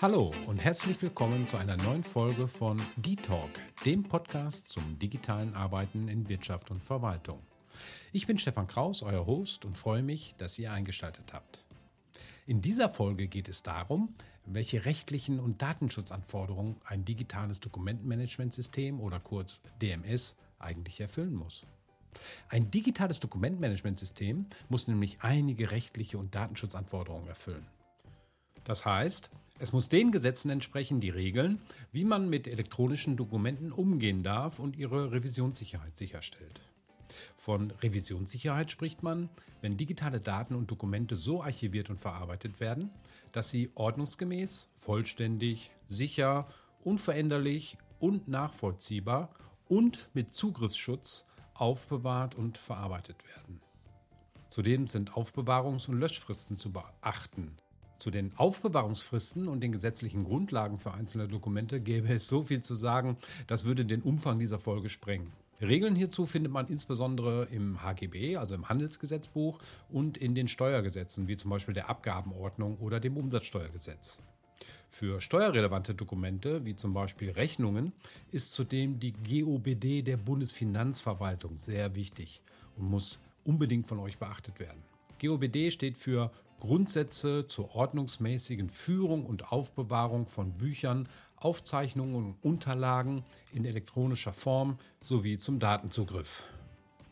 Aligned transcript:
Hallo 0.00 0.30
und 0.46 0.58
herzlich 0.58 1.02
willkommen 1.02 1.48
zu 1.48 1.56
einer 1.56 1.76
neuen 1.76 2.04
Folge 2.04 2.46
von 2.46 2.80
D-Talk, 2.98 3.50
dem 3.84 4.04
Podcast 4.04 4.68
zum 4.68 4.96
digitalen 5.00 5.54
Arbeiten 5.54 6.06
in 6.06 6.28
Wirtschaft 6.28 6.70
und 6.70 6.84
Verwaltung. 6.84 7.40
Ich 8.12 8.28
bin 8.28 8.38
Stefan 8.38 8.68
Kraus, 8.68 9.02
euer 9.02 9.26
Host 9.26 9.64
und 9.64 9.76
freue 9.76 10.04
mich, 10.04 10.36
dass 10.36 10.56
ihr 10.60 10.70
eingeschaltet 10.70 11.32
habt. 11.32 11.64
In 12.46 12.62
dieser 12.62 12.90
Folge 12.90 13.26
geht 13.26 13.48
es 13.48 13.64
darum, 13.64 14.14
welche 14.46 14.84
rechtlichen 14.84 15.40
und 15.40 15.62
Datenschutzanforderungen 15.62 16.76
ein 16.84 17.04
digitales 17.04 17.58
Dokumentenmanagementsystem 17.58 19.00
oder 19.00 19.18
kurz 19.18 19.62
DMS 19.82 20.36
eigentlich 20.60 21.00
erfüllen 21.00 21.34
muss. 21.34 21.66
Ein 22.48 22.70
digitales 22.70 23.18
Dokumentmanagementsystem 23.18 24.46
muss 24.68 24.86
nämlich 24.86 25.18
einige 25.22 25.72
rechtliche 25.72 26.18
und 26.18 26.36
Datenschutzanforderungen 26.36 27.26
erfüllen. 27.26 27.66
Das 28.62 28.86
heißt, 28.86 29.30
es 29.58 29.72
muss 29.72 29.88
den 29.88 30.12
Gesetzen 30.12 30.50
entsprechen, 30.50 31.00
die 31.00 31.10
regeln, 31.10 31.60
wie 31.92 32.04
man 32.04 32.28
mit 32.28 32.46
elektronischen 32.46 33.16
Dokumenten 33.16 33.72
umgehen 33.72 34.22
darf 34.22 34.58
und 34.58 34.76
ihre 34.76 35.10
Revisionssicherheit 35.10 35.96
sicherstellt. 35.96 36.60
Von 37.34 37.72
Revisionssicherheit 37.82 38.70
spricht 38.70 39.02
man, 39.02 39.28
wenn 39.60 39.76
digitale 39.76 40.20
Daten 40.20 40.54
und 40.54 40.70
Dokumente 40.70 41.16
so 41.16 41.42
archiviert 41.42 41.90
und 41.90 41.98
verarbeitet 41.98 42.60
werden, 42.60 42.90
dass 43.32 43.50
sie 43.50 43.70
ordnungsgemäß, 43.74 44.68
vollständig, 44.76 45.70
sicher, 45.88 46.46
unveränderlich 46.84 47.76
und 47.98 48.28
nachvollziehbar 48.28 49.30
und 49.68 50.08
mit 50.14 50.32
Zugriffsschutz 50.32 51.26
aufbewahrt 51.54 52.36
und 52.36 52.58
verarbeitet 52.58 53.26
werden. 53.26 53.60
Zudem 54.50 54.86
sind 54.86 55.12
Aufbewahrungs- 55.12 55.88
und 55.88 55.98
Löschfristen 55.98 56.58
zu 56.58 56.72
beachten. 56.72 57.56
Zu 57.98 58.12
den 58.12 58.30
Aufbewahrungsfristen 58.36 59.48
und 59.48 59.60
den 59.60 59.72
gesetzlichen 59.72 60.22
Grundlagen 60.22 60.78
für 60.78 60.94
einzelne 60.94 61.26
Dokumente 61.26 61.80
gäbe 61.80 62.08
es 62.14 62.28
so 62.28 62.44
viel 62.44 62.62
zu 62.62 62.76
sagen, 62.76 63.16
das 63.48 63.64
würde 63.64 63.84
den 63.84 64.02
Umfang 64.02 64.38
dieser 64.38 64.60
Folge 64.60 64.88
sprengen. 64.88 65.32
Regeln 65.60 65.96
hierzu 65.96 66.24
findet 66.24 66.52
man 66.52 66.68
insbesondere 66.68 67.48
im 67.50 67.82
HGB, 67.82 68.36
also 68.36 68.54
im 68.54 68.68
Handelsgesetzbuch, 68.68 69.58
und 69.90 70.16
in 70.16 70.36
den 70.36 70.46
Steuergesetzen, 70.46 71.26
wie 71.26 71.36
zum 71.36 71.50
Beispiel 71.50 71.74
der 71.74 71.90
Abgabenordnung 71.90 72.76
oder 72.78 73.00
dem 73.00 73.16
Umsatzsteuergesetz. 73.16 74.20
Für 74.88 75.20
steuerrelevante 75.20 75.94
Dokumente, 75.94 76.64
wie 76.64 76.76
zum 76.76 76.94
Beispiel 76.94 77.30
Rechnungen, 77.32 77.92
ist 78.30 78.52
zudem 78.52 79.00
die 79.00 79.12
GOBD 79.12 80.02
der 80.02 80.16
Bundesfinanzverwaltung 80.16 81.56
sehr 81.56 81.96
wichtig 81.96 82.42
und 82.76 82.88
muss 82.88 83.18
unbedingt 83.44 83.86
von 83.86 83.98
euch 83.98 84.18
beachtet 84.18 84.60
werden. 84.60 84.82
GOBD 85.20 85.72
steht 85.72 85.96
für 85.96 86.30
Grundsätze 86.58 87.46
zur 87.46 87.74
ordnungsmäßigen 87.74 88.70
Führung 88.70 89.24
und 89.24 89.52
Aufbewahrung 89.52 90.26
von 90.26 90.52
Büchern, 90.52 91.08
Aufzeichnungen 91.36 92.14
und 92.14 92.36
Unterlagen 92.42 93.24
in 93.52 93.64
elektronischer 93.64 94.32
Form 94.32 94.78
sowie 95.00 95.38
zum 95.38 95.60
Datenzugriff. 95.60 96.42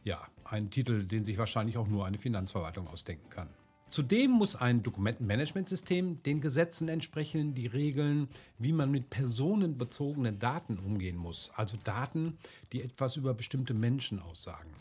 Ja, 0.04 0.20
ein 0.44 0.70
Titel, 0.70 1.04
den 1.04 1.24
sich 1.24 1.38
wahrscheinlich 1.38 1.78
auch 1.78 1.88
nur 1.88 2.06
eine 2.06 2.18
Finanzverwaltung 2.18 2.88
ausdenken 2.88 3.28
kann. 3.30 3.48
Zudem 3.88 4.32
muss 4.32 4.56
ein 4.56 4.82
Dokumentenmanagementsystem 4.82 6.22
den 6.24 6.40
Gesetzen 6.40 6.88
entsprechen, 6.88 7.54
die 7.54 7.68
regeln, 7.68 8.28
wie 8.58 8.72
man 8.72 8.90
mit 8.90 9.10
personenbezogenen 9.10 10.40
Daten 10.40 10.78
umgehen 10.78 11.16
muss, 11.16 11.52
also 11.54 11.76
Daten, 11.84 12.36
die 12.72 12.82
etwas 12.82 13.16
über 13.16 13.32
bestimmte 13.32 13.74
Menschen 13.74 14.20
aussagen. 14.20 14.74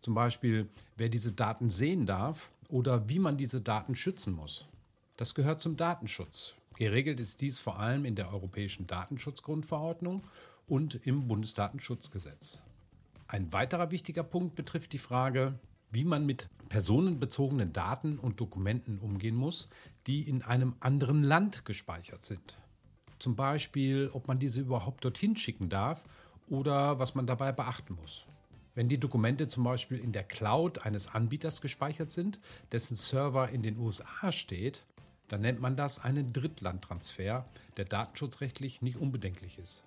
Zum 0.00 0.14
Beispiel, 0.14 0.68
wer 0.96 1.08
diese 1.08 1.32
Daten 1.32 1.70
sehen 1.70 2.06
darf 2.06 2.50
oder 2.68 3.08
wie 3.08 3.18
man 3.18 3.36
diese 3.36 3.60
Daten 3.60 3.94
schützen 3.94 4.34
muss. 4.34 4.66
Das 5.16 5.34
gehört 5.34 5.60
zum 5.60 5.76
Datenschutz. 5.76 6.54
Geregelt 6.76 7.18
ist 7.18 7.40
dies 7.40 7.58
vor 7.58 7.80
allem 7.80 8.04
in 8.04 8.14
der 8.14 8.32
Europäischen 8.32 8.86
Datenschutzgrundverordnung 8.86 10.22
und 10.68 10.94
im 11.06 11.26
Bundesdatenschutzgesetz. 11.26 12.60
Ein 13.26 13.52
weiterer 13.52 13.90
wichtiger 13.90 14.22
Punkt 14.22 14.54
betrifft 14.54 14.92
die 14.92 14.98
Frage, 14.98 15.58
wie 15.90 16.04
man 16.04 16.24
mit 16.24 16.48
personenbezogenen 16.68 17.72
Daten 17.72 18.18
und 18.18 18.40
Dokumenten 18.40 18.98
umgehen 18.98 19.34
muss, 19.34 19.68
die 20.06 20.28
in 20.28 20.42
einem 20.42 20.76
anderen 20.80 21.22
Land 21.22 21.64
gespeichert 21.64 22.22
sind. 22.22 22.56
Zum 23.18 23.34
Beispiel, 23.34 24.10
ob 24.12 24.28
man 24.28 24.38
diese 24.38 24.60
überhaupt 24.60 25.04
dorthin 25.04 25.36
schicken 25.36 25.68
darf 25.68 26.04
oder 26.48 26.98
was 26.98 27.14
man 27.14 27.26
dabei 27.26 27.52
beachten 27.52 27.94
muss. 28.00 28.26
Wenn 28.78 28.88
die 28.88 29.00
Dokumente 29.00 29.48
zum 29.48 29.64
Beispiel 29.64 29.98
in 29.98 30.12
der 30.12 30.22
Cloud 30.22 30.86
eines 30.86 31.08
Anbieters 31.08 31.60
gespeichert 31.60 32.12
sind, 32.12 32.38
dessen 32.70 32.96
Server 32.96 33.48
in 33.48 33.60
den 33.60 33.76
USA 33.76 34.30
steht, 34.30 34.84
dann 35.26 35.40
nennt 35.40 35.60
man 35.60 35.74
das 35.74 35.98
einen 35.98 36.32
Drittlandtransfer, 36.32 37.44
der 37.76 37.84
datenschutzrechtlich 37.84 38.80
nicht 38.80 38.98
unbedenklich 38.98 39.58
ist. 39.58 39.84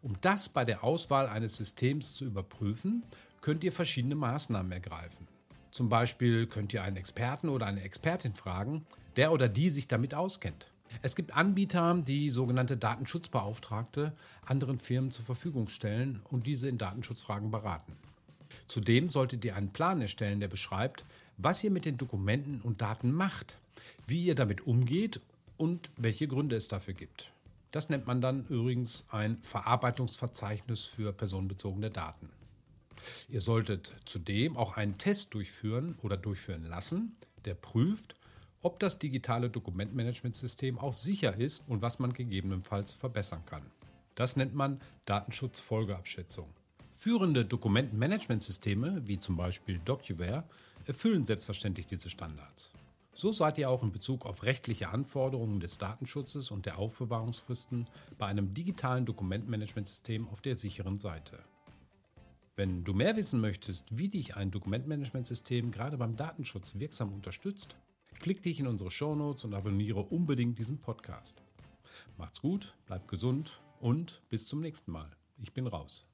Um 0.00 0.16
das 0.22 0.48
bei 0.48 0.64
der 0.64 0.82
Auswahl 0.84 1.26
eines 1.26 1.58
Systems 1.58 2.14
zu 2.14 2.24
überprüfen, 2.24 3.02
könnt 3.42 3.62
ihr 3.62 3.72
verschiedene 3.72 4.14
Maßnahmen 4.14 4.72
ergreifen. 4.72 5.28
Zum 5.70 5.90
Beispiel 5.90 6.46
könnt 6.46 6.72
ihr 6.72 6.82
einen 6.82 6.96
Experten 6.96 7.50
oder 7.50 7.66
eine 7.66 7.82
Expertin 7.82 8.32
fragen, 8.32 8.86
der 9.16 9.32
oder 9.32 9.50
die 9.50 9.68
sich 9.68 9.86
damit 9.86 10.14
auskennt. 10.14 10.70
Es 11.02 11.14
gibt 11.14 11.36
Anbieter, 11.36 11.94
die 12.06 12.30
sogenannte 12.30 12.78
Datenschutzbeauftragte 12.78 14.14
anderen 14.46 14.78
Firmen 14.78 15.10
zur 15.10 15.26
Verfügung 15.26 15.68
stellen 15.68 16.22
und 16.30 16.46
diese 16.46 16.70
in 16.70 16.78
Datenschutzfragen 16.78 17.50
beraten. 17.50 17.98
Zudem 18.70 19.08
solltet 19.08 19.44
ihr 19.44 19.56
einen 19.56 19.72
Plan 19.72 20.00
erstellen, 20.00 20.38
der 20.38 20.46
beschreibt, 20.46 21.04
was 21.36 21.64
ihr 21.64 21.72
mit 21.72 21.86
den 21.86 21.96
Dokumenten 21.96 22.60
und 22.60 22.80
Daten 22.80 23.10
macht, 23.10 23.58
wie 24.06 24.26
ihr 24.26 24.36
damit 24.36 24.64
umgeht 24.64 25.20
und 25.56 25.90
welche 25.96 26.28
Gründe 26.28 26.54
es 26.54 26.68
dafür 26.68 26.94
gibt. 26.94 27.32
Das 27.72 27.88
nennt 27.88 28.06
man 28.06 28.20
dann 28.20 28.46
übrigens 28.46 29.06
ein 29.10 29.42
Verarbeitungsverzeichnis 29.42 30.84
für 30.84 31.12
personenbezogene 31.12 31.90
Daten. 31.90 32.30
Ihr 33.28 33.40
solltet 33.40 33.92
zudem 34.04 34.56
auch 34.56 34.76
einen 34.76 34.98
Test 34.98 35.34
durchführen 35.34 35.96
oder 36.02 36.16
durchführen 36.16 36.64
lassen, 36.64 37.16
der 37.46 37.54
prüft, 37.54 38.14
ob 38.62 38.78
das 38.78 39.00
digitale 39.00 39.50
Dokumentmanagementsystem 39.50 40.78
auch 40.78 40.94
sicher 40.94 41.36
ist 41.36 41.64
und 41.66 41.82
was 41.82 41.98
man 41.98 42.12
gegebenenfalls 42.12 42.92
verbessern 42.92 43.44
kann. 43.46 43.64
Das 44.14 44.36
nennt 44.36 44.54
man 44.54 44.80
Datenschutzfolgeabschätzung. 45.06 46.54
Führende 47.00 47.46
Dokumentenmanagementsysteme, 47.46 49.00
wie 49.06 49.18
zum 49.18 49.34
Beispiel 49.34 49.80
DocuWare, 49.86 50.44
erfüllen 50.84 51.24
selbstverständlich 51.24 51.86
diese 51.86 52.10
Standards. 52.10 52.74
So 53.14 53.32
seid 53.32 53.56
ihr 53.56 53.70
auch 53.70 53.82
in 53.82 53.90
Bezug 53.90 54.26
auf 54.26 54.42
rechtliche 54.42 54.90
Anforderungen 54.90 55.60
des 55.60 55.78
Datenschutzes 55.78 56.50
und 56.50 56.66
der 56.66 56.78
Aufbewahrungsfristen 56.78 57.86
bei 58.18 58.26
einem 58.26 58.52
digitalen 58.52 59.06
Dokumentenmanagementsystem 59.06 60.28
auf 60.28 60.42
der 60.42 60.56
sicheren 60.56 60.98
Seite. 60.98 61.38
Wenn 62.54 62.84
du 62.84 62.92
mehr 62.92 63.16
wissen 63.16 63.40
möchtest, 63.40 63.96
wie 63.96 64.10
dich 64.10 64.36
ein 64.36 64.50
Dokumentmanagementsystem 64.50 65.70
gerade 65.70 65.96
beim 65.96 66.16
Datenschutz 66.16 66.78
wirksam 66.78 67.14
unterstützt, 67.14 67.76
klick 68.18 68.42
dich 68.42 68.60
in 68.60 68.66
unsere 68.66 68.90
Shownotes 68.90 69.46
und 69.46 69.54
abonniere 69.54 70.00
unbedingt 70.00 70.58
diesen 70.58 70.76
Podcast. 70.76 71.40
Macht's 72.18 72.42
gut, 72.42 72.74
bleibt 72.84 73.08
gesund 73.08 73.62
und 73.80 74.20
bis 74.28 74.44
zum 74.46 74.60
nächsten 74.60 74.92
Mal. 74.92 75.08
Ich 75.38 75.54
bin 75.54 75.66
raus. 75.66 76.04